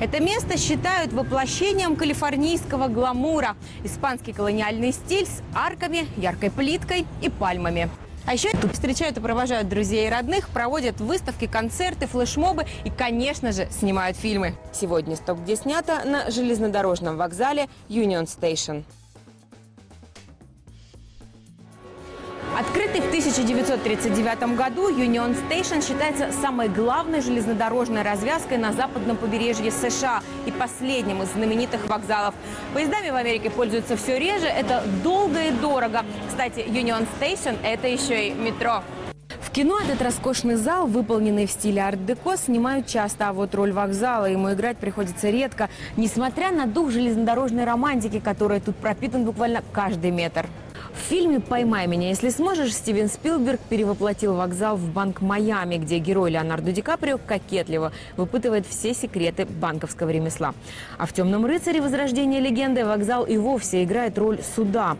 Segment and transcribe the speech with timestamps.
[0.00, 3.56] Это место считают воплощением калифорнийского гламура.
[3.84, 7.90] Испанский колониальный стиль с арками, яркой плиткой и пальмами.
[8.24, 13.50] А еще тут встречают и провожают друзей и родных, проводят выставки, концерты, флешмобы и, конечно
[13.50, 14.54] же, снимают фильмы.
[14.72, 18.84] Сегодня стоп где снято на железнодорожном вокзале Union Station.
[22.62, 30.22] Открытый в 1939 году, Union Station считается самой главной железнодорожной развязкой на западном побережье США
[30.46, 32.36] и последним из знаменитых вокзалов.
[32.72, 36.04] Поездами в Америке пользуются все реже, это долго и дорого.
[36.28, 38.84] Кстати, Union Station– это еще и метро.
[39.40, 44.26] В кино этот роскошный зал, выполненный в стиле арт-деко, снимают часто, а вот роль вокзала
[44.26, 50.46] ему играть приходится редко, несмотря на дух железнодорожной романтики, который тут пропитан буквально каждый метр.
[50.92, 56.32] В фильме «Поймай меня, если сможешь» Стивен Спилберг перевоплотил вокзал в банк Майами, где герой
[56.32, 60.54] Леонардо Ди Каприо кокетливо выпытывает все секреты банковского ремесла.
[60.98, 61.80] А в «Темном рыцаре.
[61.80, 64.98] Возрождение легенды» вокзал и вовсе играет роль суда.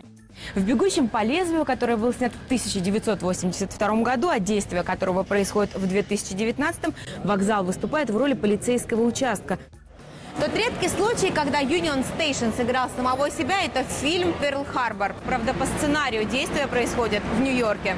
[0.55, 5.87] В «Бегущем по лезвию», который был снят в 1982 году, а действие которого происходит в
[5.87, 9.59] 2019, вокзал выступает в роли полицейского участка.
[10.41, 15.15] Тот редкий случай, когда Union Station сыграл самого себя, это фильм «Перл Харбор».
[15.27, 17.97] Правда, по сценарию действия происходит в Нью-Йорке.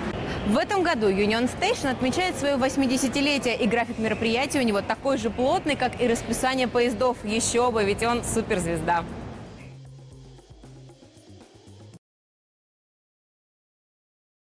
[0.48, 5.30] В этом году Union Station отмечает свое 80-летие, и график мероприятий у него такой же
[5.30, 7.16] плотный, как и расписание поездов.
[7.24, 9.05] Еще бы, ведь он суперзвезда.